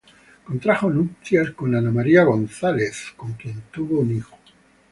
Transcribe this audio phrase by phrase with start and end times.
[0.47, 4.35] Contrajo nupcias con Ana María de González, con quien tuvo un hijo.